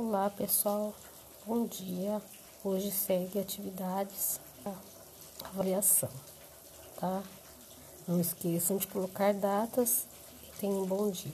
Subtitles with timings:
[0.00, 0.94] Olá pessoal,
[1.44, 2.22] bom dia.
[2.62, 4.38] Hoje segue atividades,
[5.42, 6.08] avaliação,
[7.00, 7.20] tá?
[8.06, 10.06] Não esqueçam de colocar datas
[10.44, 11.32] e tenham um bom dia.